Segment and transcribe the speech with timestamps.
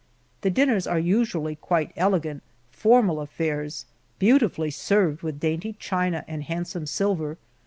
[0.41, 3.85] The dinners are usually quite elegant, formal affairs,
[4.17, 7.37] beautifully served with dainty china and handsome silver.